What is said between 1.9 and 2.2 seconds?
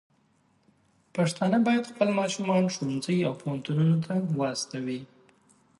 خپل